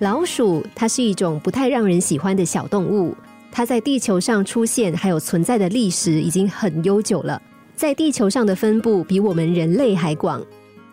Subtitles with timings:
[0.00, 3.16] 老鼠它是一种不太让人喜欢的小动物，
[3.50, 7.42] 它在地球上出现还有存在的历史已经很悠久了，
[7.74, 10.40] 在地球上的分布比我们人类还广。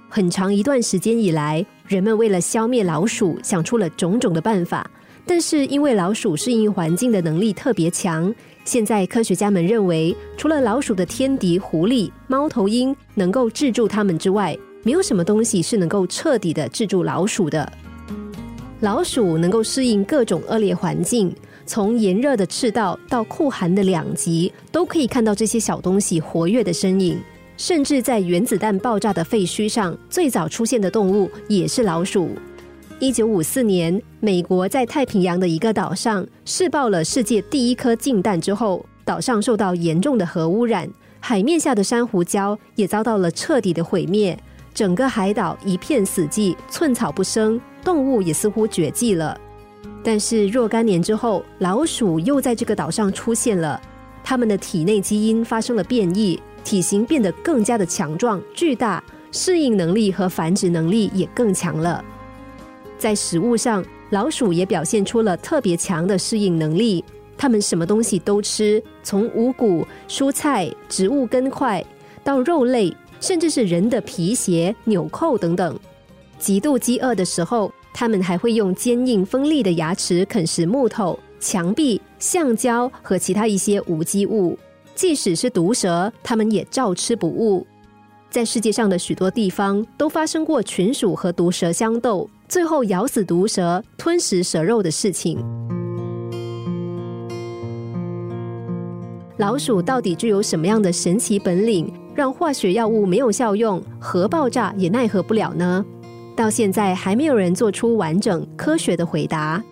[0.10, 4.90] 很长一段时间以来，人们为了消灭老鼠，想出了种种的办法。
[5.24, 8.34] 但是因为老鼠适应环境的能力特别强，
[8.64, 17.72] 现在科学家们认为，除了老鼠的天敌狐狸、猫头鹰能够制住它们之外，没有什么东西是能够彻底的制住老鼠的。
[18.86, 21.36] 老鼠能够适应各种恶劣环境，
[21.66, 27.18] 从炎热的赤道到酷寒的两极，都可以看到这些小东西活跃的身影。
[27.58, 32.30] 甚至在原子弹爆炸的废墟上，最早出现的动物也是老鼠。
[33.00, 40.88] 一九五四年，美国在太平洋的一个岛上试爆了世界第一颗氢弹之后，岛上受到严重的核污染，
[41.20, 44.38] 海面下的珊瑚礁也遭到了彻底的毁灭。
[44.76, 49.40] 整个海岛一片死寂，寸草不生，动物也似乎绝迹了。
[50.04, 53.80] 但是若干年之后，老鼠又在这个岛上出现了，
[54.24, 62.04] 它们的体内基因发生了变异，体型变得更加的强壮、巨大，适应能力和繁殖能力也更强了。
[62.98, 67.06] 在食物上，老鼠也表现出了特别强的适应能力，
[67.38, 71.82] 它们什么东西都吃，从五谷、蔬菜、植物根块
[72.24, 72.94] 到肉类。
[73.22, 75.80] 甚至是人的皮鞋、纽扣等等。
[76.38, 84.58] 极度饥饿的时候，它们还会用坚硬锋利的牙齿啃食木头、墙壁、橡胶和其他一些无机物。
[84.94, 87.66] 即使是毒蛇，它们也照吃不误。
[88.30, 95.38] 在世界上的许多地方都发生过群鼠和毒蛇相斗，最后咬死毒蛇、吞食蛇肉的事情。
[99.38, 101.92] 老鼠到底具有什么样的神奇本领？
[102.14, 105.86] 让化学药物没有效用，核爆炸也奈何不了呢？
[106.36, 109.64] 到现在还没有人做出完整科学的回答。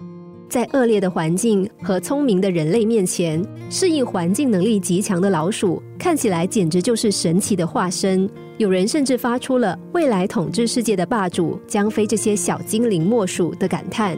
[0.49, 8.29] 在恶劣的环境和聪明的人类面前，适应环境能力极强的老鼠看起来简直就是神奇的化身。
[8.57, 14.15] 有人甚至发出了“未来统治世界的霸主将非这些小精灵莫属”的感叹。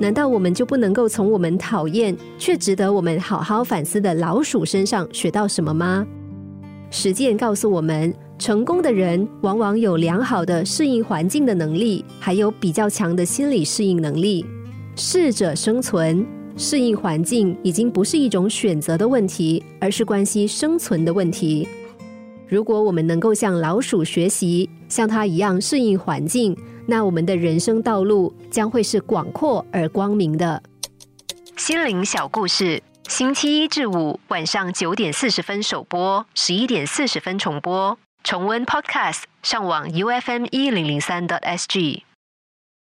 [0.00, 6.04] 难道我们就不能够从我们讨厌却值得我们好好反思的老鼠身上学到什么吗？
[6.90, 14.46] 实践告诉我们，成功的人往往有良好的适应环境的能力，还有比较强的心理适应能力。
[14.94, 16.24] 适者生存，
[16.56, 21.68] 适应环境已经不是一种选择的问题，而是关系生存的问题。
[22.46, 26.56] 如果我们能够向老鼠学习，像它一样适应环境，
[26.86, 30.62] 那我们的人生道路将会是广阔而光明的。
[31.56, 32.80] 心灵小故事。
[33.08, 37.98] 星期一至五晚上九点四十分首播，十一点四十分重播。
[38.24, 42.07] 重温 Podcast，上网 U F M 一零零三 t S G。